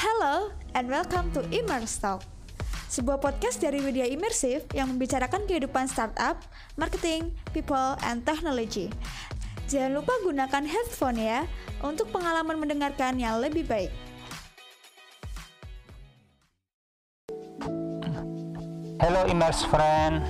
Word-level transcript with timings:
Hello 0.00 0.48
and 0.72 0.88
welcome 0.88 1.28
to 1.36 1.44
Immerse 1.52 2.00
Talk, 2.00 2.24
sebuah 2.88 3.20
podcast 3.20 3.60
dari 3.60 3.84
media 3.84 4.08
imersif 4.08 4.64
yang 4.72 4.96
membicarakan 4.96 5.44
kehidupan 5.44 5.92
startup, 5.92 6.40
marketing, 6.80 7.36
people, 7.52 8.00
and 8.08 8.24
technology. 8.24 8.88
Jangan 9.68 10.00
lupa 10.00 10.16
gunakan 10.24 10.64
headphone 10.64 11.20
ya 11.20 11.44
untuk 11.84 12.08
pengalaman 12.16 12.56
mendengarkan 12.56 13.20
yang 13.20 13.44
lebih 13.44 13.68
baik. 13.68 13.92
Hello 19.04 19.28
Immerse 19.28 19.68
friend, 19.68 20.24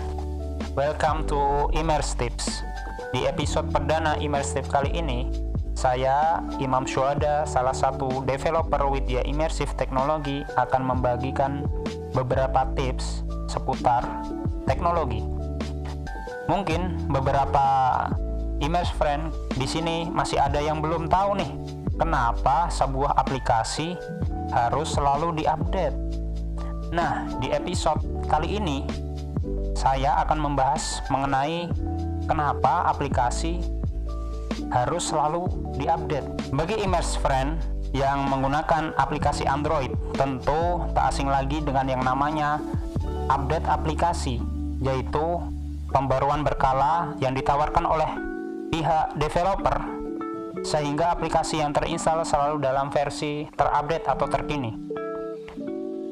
welcome 0.75 1.23
to 1.31 1.71
Immerse 1.79 2.19
Tips. 2.19 2.67
Di 3.15 3.23
episode 3.23 3.71
perdana 3.71 4.19
Immerse 4.19 4.51
Tips 4.51 4.67
kali 4.67 4.91
ini, 4.99 5.31
saya 5.81 6.45
Imam 6.61 6.85
Syuada, 6.85 7.49
salah 7.49 7.73
satu 7.73 8.21
developer 8.29 8.85
Widya 8.85 9.25
Immersive 9.25 9.73
Teknologi 9.81 10.45
akan 10.61 10.85
membagikan 10.85 11.65
beberapa 12.13 12.69
tips 12.77 13.25
seputar 13.49 14.05
teknologi. 14.69 15.25
Mungkin 16.53 17.09
beberapa 17.09 17.65
Immerse 18.61 18.93
friend 19.01 19.33
di 19.57 19.65
sini 19.65 20.05
masih 20.13 20.37
ada 20.37 20.61
yang 20.61 20.85
belum 20.85 21.09
tahu 21.09 21.41
nih, 21.41 21.49
kenapa 21.97 22.69
sebuah 22.69 23.17
aplikasi 23.17 23.97
harus 24.53 24.93
selalu 24.93 25.41
diupdate. 25.41 25.97
Nah, 26.93 27.25
di 27.41 27.57
episode 27.57 28.05
kali 28.29 28.61
ini 28.61 28.85
saya 29.73 30.21
akan 30.29 30.45
membahas 30.45 31.01
mengenai 31.09 31.73
kenapa 32.29 32.85
aplikasi 32.85 33.80
harus 34.69 35.09
selalu 35.09 35.49
diupdate. 35.81 36.53
Bagi 36.53 36.77
immerse 36.85 37.17
friend 37.19 37.57
yang 37.97 38.29
menggunakan 38.29 38.95
aplikasi 38.95 39.49
Android, 39.49 39.91
tentu 40.15 40.85
tak 40.95 41.11
asing 41.11 41.27
lagi 41.27 41.59
dengan 41.65 41.89
yang 41.89 42.03
namanya 42.05 42.63
update 43.33 43.67
aplikasi, 43.67 44.39
yaitu 44.85 45.41
pembaruan 45.91 46.47
berkala 46.47 47.17
yang 47.19 47.35
ditawarkan 47.35 47.85
oleh 47.89 48.11
pihak 48.71 49.19
developer 49.19 49.77
sehingga 50.63 51.15
aplikasi 51.17 51.63
yang 51.63 51.75
terinstal 51.75 52.23
selalu 52.23 52.63
dalam 52.63 52.93
versi 52.93 53.49
terupdate 53.55 54.07
atau 54.07 54.27
terkini. 54.29 54.71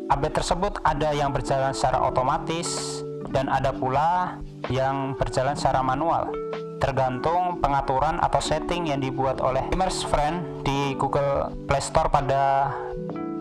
Update 0.08 0.40
tersebut 0.40 0.80
ada 0.82 1.12
yang 1.12 1.30
berjalan 1.30 1.76
secara 1.76 2.00
otomatis 2.00 3.00
dan 3.28 3.46
ada 3.52 3.76
pula 3.76 4.40
yang 4.72 5.12
berjalan 5.20 5.52
secara 5.52 5.84
manual 5.84 6.32
tergantung 6.78 7.58
pengaturan 7.58 8.22
atau 8.22 8.38
setting 8.38 8.88
yang 8.90 9.02
dibuat 9.02 9.42
oleh 9.42 9.66
Immerse 9.74 10.06
Friend 10.06 10.62
di 10.62 10.94
Google 10.94 11.50
Play 11.66 11.82
Store 11.82 12.06
pada 12.06 12.72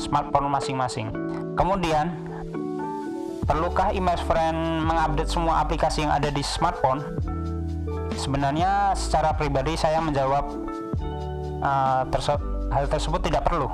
smartphone 0.01 0.49
masing-masing. 0.49 1.13
Kemudian, 1.53 2.13
perlukah 3.45 3.93
Immerse 3.93 4.25
Friend 4.25 4.83
mengupdate 4.85 5.29
semua 5.29 5.61
aplikasi 5.61 6.05
yang 6.05 6.13
ada 6.13 6.33
di 6.33 6.41
smartphone? 6.41 7.01
Sebenarnya 8.17 8.97
secara 8.97 9.37
pribadi 9.37 9.77
saya 9.77 10.01
menjawab 10.01 10.45
uh, 11.61 12.01
terse 12.09 12.33
hal 12.73 12.85
tersebut 12.89 13.21
tidak 13.21 13.45
perlu. 13.45 13.69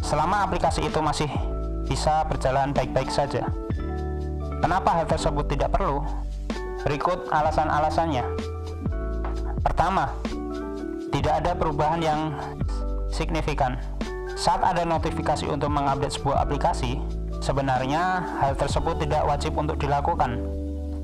Selama 0.00 0.48
aplikasi 0.48 0.88
itu 0.88 0.98
masih 1.04 1.28
bisa 1.84 2.24
berjalan 2.26 2.72
baik-baik 2.72 3.12
saja. 3.12 3.44
Kenapa 4.64 4.96
hal 4.96 5.04
tersebut 5.04 5.44
tidak 5.52 5.76
perlu? 5.76 6.00
Berikut 6.84 7.28
alasan-alasannya. 7.28 8.53
Pertama, 9.64 10.12
tidak 11.08 11.40
ada 11.40 11.56
perubahan 11.56 12.00
yang 12.04 12.20
signifikan. 13.08 13.80
Saat 14.36 14.60
ada 14.60 14.84
notifikasi 14.84 15.48
untuk 15.48 15.72
mengupdate 15.72 16.20
sebuah 16.20 16.44
aplikasi, 16.44 17.00
sebenarnya 17.40 18.20
hal 18.44 18.52
tersebut 18.60 19.00
tidak 19.00 19.24
wajib 19.24 19.56
untuk 19.56 19.80
dilakukan. 19.80 20.36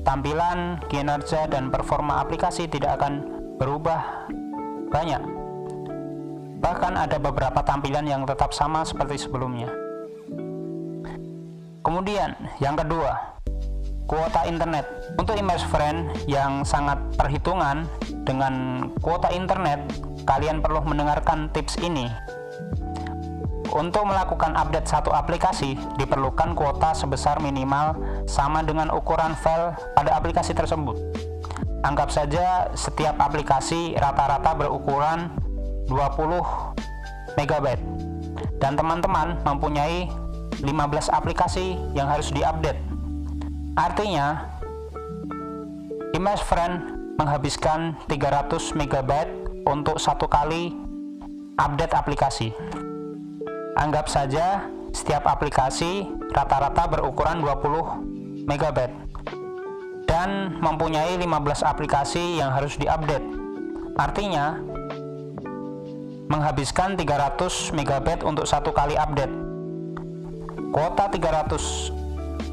Tampilan, 0.05 0.77
kinerja, 0.89 1.49
dan 1.49 1.73
performa 1.73 2.21
aplikasi 2.21 2.69
tidak 2.69 3.01
akan 3.01 3.25
berubah 3.57 4.29
banyak. 4.93 5.21
Bahkan 6.61 6.93
ada 6.93 7.17
beberapa 7.17 7.65
tampilan 7.65 8.05
yang 8.05 8.21
tetap 8.29 8.53
sama 8.53 8.85
seperti 8.85 9.25
sebelumnya. 9.25 9.69
Kemudian, 11.81 12.37
yang 12.61 12.77
kedua, 12.77 13.40
kuota 14.11 14.43
internet. 14.43 14.83
Untuk 15.15 15.39
immerse 15.39 15.63
friend 15.71 16.11
yang 16.27 16.67
sangat 16.67 16.99
perhitungan 17.15 17.87
dengan 18.27 18.85
kuota 18.99 19.31
internet, 19.31 19.87
kalian 20.27 20.59
perlu 20.59 20.83
mendengarkan 20.83 21.47
tips 21.55 21.79
ini. 21.79 22.11
Untuk 23.71 24.03
melakukan 24.03 24.51
update 24.59 24.91
satu 24.91 25.15
aplikasi, 25.15 25.79
diperlukan 25.95 26.59
kuota 26.59 26.91
sebesar 26.91 27.39
minimal 27.39 27.95
sama 28.27 28.67
dengan 28.67 28.91
ukuran 28.91 29.31
file 29.39 29.71
pada 29.95 30.11
aplikasi 30.19 30.51
tersebut. 30.51 30.99
Anggap 31.87 32.11
saja 32.11 32.67
setiap 32.75 33.15
aplikasi 33.15 33.95
rata-rata 33.95 34.51
berukuran 34.59 35.31
20 35.87 37.39
MB. 37.39 37.65
Dan 38.59 38.75
teman-teman 38.75 39.39
mempunyai 39.47 40.11
15 40.59 40.67
aplikasi 41.09 41.79
yang 41.95 42.11
harus 42.11 42.27
diupdate 42.29 42.90
Artinya, 43.71 44.51
Image 46.11 46.43
Friend 46.43 46.75
menghabiskan 47.15 47.95
300 48.11 48.75
MB 48.75 49.11
untuk 49.63 49.95
satu 49.95 50.27
kali 50.27 50.75
update 51.55 51.95
aplikasi. 51.95 52.51
Anggap 53.79 54.11
saja 54.11 54.67
setiap 54.91 55.23
aplikasi 55.23 56.03
rata-rata 56.35 56.83
berukuran 56.91 57.39
20 57.39 58.43
MB 58.43 58.77
dan 60.03 60.59
mempunyai 60.59 61.15
15 61.15 61.63
aplikasi 61.63 62.43
yang 62.43 62.51
harus 62.51 62.75
diupdate. 62.75 63.23
Artinya, 63.95 64.59
menghabiskan 66.27 66.99
300 66.99 67.71
MB 67.71 68.27
untuk 68.27 68.43
satu 68.43 68.75
kali 68.75 68.99
update. 68.99 69.31
Kuota 70.75 71.07
300 71.07 72.10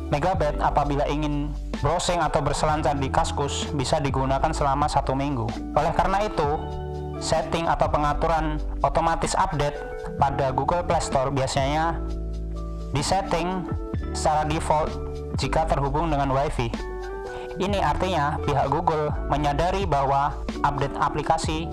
Megabyte 0.09 0.57
apabila 0.65 1.05
ingin 1.05 1.53
browsing 1.85 2.19
atau 2.19 2.41
berselancar 2.41 2.97
di 2.97 3.13
Kaskus 3.13 3.69
bisa 3.77 4.01
digunakan 4.01 4.49
selama 4.57 4.89
satu 4.89 5.13
minggu. 5.13 5.45
Oleh 5.77 5.93
karena 5.93 6.25
itu, 6.25 6.49
setting 7.21 7.69
atau 7.69 7.93
pengaturan 7.93 8.57
otomatis 8.81 9.37
update 9.37 9.77
pada 10.17 10.49
Google 10.55 10.81
Play 10.87 11.03
Store 11.03 11.29
biasanya 11.29 12.01
disetting 12.97 13.69
secara 14.17 14.49
default 14.49 14.89
jika 15.37 15.69
terhubung 15.69 16.09
dengan 16.09 16.33
WiFi. 16.33 16.73
Ini 17.59 17.83
artinya 17.83 18.39
pihak 18.47 18.71
Google 18.71 19.11
menyadari 19.29 19.83
bahwa 19.83 20.31
update 20.63 20.95
aplikasi 20.97 21.67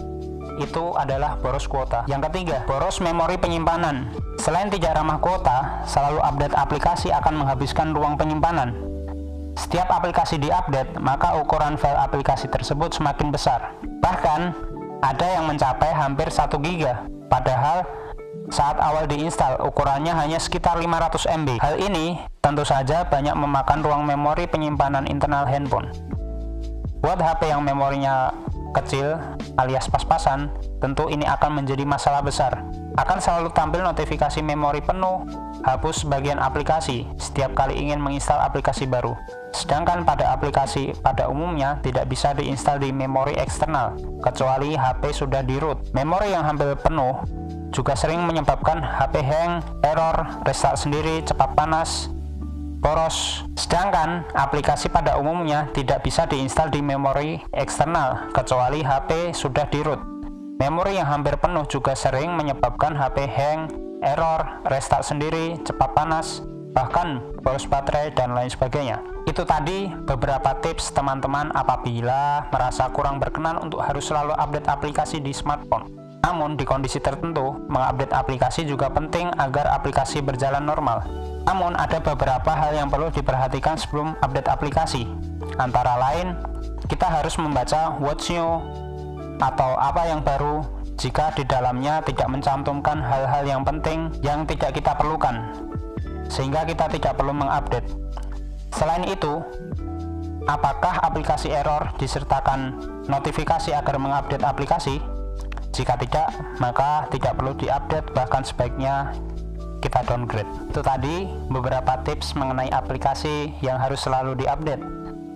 itu 0.60 0.96
adalah 0.96 1.36
boros 1.40 1.68
kuota. 1.68 2.08
Yang 2.08 2.32
ketiga, 2.32 2.64
boros 2.68 3.00
memori 3.04 3.36
penyimpanan. 3.36 4.12
Selain 4.40 4.68
tidak 4.72 4.96
ramah 4.96 5.20
kuota, 5.20 5.84
selalu 5.88 6.20
update 6.22 6.56
aplikasi 6.56 7.12
akan 7.12 7.44
menghabiskan 7.44 7.92
ruang 7.96 8.16
penyimpanan. 8.16 8.76
Setiap 9.56 9.88
aplikasi 9.88 10.36
diupdate, 10.36 11.00
maka 11.00 11.40
ukuran 11.40 11.80
file 11.80 11.96
aplikasi 11.96 12.52
tersebut 12.52 12.92
semakin 12.92 13.32
besar. 13.32 13.72
Bahkan, 14.04 14.42
ada 15.00 15.28
yang 15.32 15.48
mencapai 15.48 15.96
hampir 15.96 16.28
1 16.28 16.60
GB. 16.60 16.84
Padahal, 17.32 17.88
saat 18.52 18.78
awal 18.78 19.10
diinstal, 19.10 19.58
ukurannya 19.64 20.14
hanya 20.14 20.38
sekitar 20.38 20.78
500 20.78 21.26
MB. 21.26 21.50
Hal 21.64 21.82
ini 21.82 22.20
tentu 22.44 22.62
saja 22.62 23.08
banyak 23.08 23.34
memakan 23.34 23.80
ruang 23.82 24.04
memori 24.06 24.46
penyimpanan 24.46 25.10
internal 25.10 25.48
handphone. 25.50 25.90
Buat 27.02 27.22
HP 27.22 27.50
yang 27.50 27.62
memorinya 27.66 28.34
kecil 28.76 29.16
alias 29.56 29.88
pas-pasan, 29.88 30.52
tentu 30.84 31.08
ini 31.08 31.24
akan 31.24 31.64
menjadi 31.64 31.88
masalah 31.88 32.20
besar. 32.20 32.60
Akan 33.00 33.24
selalu 33.24 33.52
tampil 33.56 33.84
notifikasi 33.84 34.44
memori 34.44 34.84
penuh, 34.84 35.24
hapus 35.64 36.08
bagian 36.08 36.40
aplikasi 36.40 37.08
setiap 37.16 37.56
kali 37.56 37.76
ingin 37.80 38.00
menginstal 38.00 38.40
aplikasi 38.44 38.88
baru. 38.88 39.16
Sedangkan 39.56 40.04
pada 40.04 40.36
aplikasi 40.36 40.92
pada 41.00 41.32
umumnya 41.32 41.80
tidak 41.80 42.12
bisa 42.12 42.36
diinstal 42.36 42.76
di 42.80 42.92
memori 42.92 43.40
eksternal, 43.40 43.96
kecuali 44.20 44.76
HP 44.76 45.16
sudah 45.16 45.44
di 45.44 45.56
root. 45.60 45.96
Memori 45.96 46.36
yang 46.36 46.44
hampir 46.44 46.76
penuh 46.80 47.24
juga 47.76 47.96
sering 47.96 48.24
menyebabkan 48.24 48.80
HP 48.80 49.20
hang, 49.20 49.60
error, 49.84 50.44
restart 50.48 50.80
sendiri, 50.80 51.20
cepat 51.28 51.52
panas, 51.60 52.08
poros. 52.86 53.42
Sedangkan 53.58 54.30
aplikasi 54.38 54.94
pada 54.94 55.18
umumnya 55.18 55.66
tidak 55.74 56.06
bisa 56.06 56.30
diinstal 56.30 56.70
di 56.70 56.86
memori 56.86 57.42
eksternal 57.50 58.30
kecuali 58.30 58.86
HP 58.86 59.34
sudah 59.34 59.66
di 59.74 59.82
root. 59.82 59.98
Memori 60.62 61.02
yang 61.02 61.10
hampir 61.10 61.34
penuh 61.42 61.66
juga 61.66 61.98
sering 61.98 62.38
menyebabkan 62.38 62.94
HP 62.94 63.26
hang, 63.26 63.74
error, 64.06 64.62
restart 64.70 65.04
sendiri, 65.04 65.58
cepat 65.66 65.98
panas, 65.98 66.46
bahkan 66.78 67.20
boros 67.42 67.66
baterai 67.66 68.14
dan 68.14 68.38
lain 68.38 68.54
sebagainya. 68.54 69.02
Itu 69.26 69.44
tadi 69.44 69.90
beberapa 70.06 70.54
tips 70.62 70.94
teman-teman 70.94 71.50
apabila 71.58 72.46
merasa 72.54 72.88
kurang 72.94 73.18
berkenan 73.18 73.58
untuk 73.58 73.82
harus 73.82 74.06
selalu 74.06 74.38
update 74.38 74.70
aplikasi 74.70 75.18
di 75.18 75.34
smartphone. 75.34 76.05
Namun, 76.26 76.58
di 76.58 76.66
kondisi 76.66 76.98
tertentu, 76.98 77.54
mengupdate 77.70 78.10
aplikasi 78.10 78.66
juga 78.66 78.90
penting 78.90 79.30
agar 79.38 79.70
aplikasi 79.78 80.26
berjalan 80.26 80.66
normal. 80.66 81.06
Namun, 81.46 81.78
ada 81.78 82.02
beberapa 82.02 82.50
hal 82.50 82.74
yang 82.74 82.90
perlu 82.90 83.14
diperhatikan 83.14 83.78
sebelum 83.78 84.18
update 84.26 84.50
aplikasi. 84.50 85.06
Antara 85.62 85.94
lain, 86.02 86.34
kita 86.90 87.06
harus 87.06 87.38
membaca 87.38 87.94
what's 88.02 88.26
new 88.34 88.58
atau 89.38 89.78
apa 89.78 90.10
yang 90.10 90.26
baru 90.26 90.66
jika 90.98 91.30
di 91.38 91.46
dalamnya 91.46 92.02
tidak 92.02 92.26
mencantumkan 92.26 93.06
hal-hal 93.06 93.46
yang 93.46 93.62
penting 93.62 94.10
yang 94.26 94.50
tidak 94.50 94.74
kita 94.74 94.98
perlukan, 94.98 95.54
sehingga 96.26 96.66
kita 96.66 96.90
tidak 96.90 97.22
perlu 97.22 97.38
mengupdate. 97.38 97.86
Selain 98.74 99.06
itu, 99.06 99.46
apakah 100.50 101.06
aplikasi 101.06 101.54
error 101.54 101.94
disertakan 102.02 102.82
notifikasi 103.06 103.78
agar 103.78 104.02
mengupdate 104.02 104.42
aplikasi? 104.42 104.98
Jika 105.76 106.00
tidak, 106.00 106.32
maka 106.64 107.04
tidak 107.12 107.36
perlu 107.36 107.52
diupdate, 107.60 108.16
bahkan 108.16 108.48
sebaiknya 108.48 109.12
kita 109.84 110.08
downgrade. 110.08 110.48
Itu 110.72 110.80
tadi 110.80 111.28
beberapa 111.52 112.00
tips 112.08 112.32
mengenai 112.40 112.72
aplikasi 112.72 113.52
yang 113.60 113.76
harus 113.76 114.00
selalu 114.00 114.40
diupdate. 114.40 114.80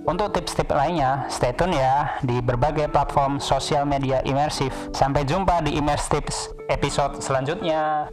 Untuk 0.07 0.31
tips-tips 0.33 0.73
lainnya, 0.73 1.27
stay 1.27 1.51
tune 1.51 1.75
ya 1.75 2.17
di 2.23 2.39
berbagai 2.39 2.87
platform 2.89 3.37
sosial 3.37 3.83
media 3.83 4.23
imersif. 4.23 4.71
Sampai 4.95 5.27
jumpa 5.27 5.61
di 5.61 5.75
Immerse 5.75 6.07
Tips 6.07 6.55
episode 6.71 7.19
selanjutnya. 7.21 8.09